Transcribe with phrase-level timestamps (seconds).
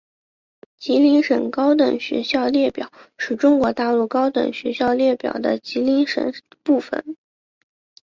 [0.79, 7.15] 吉林省高等学校列表是中国大陆高等学校列表的吉林省部分。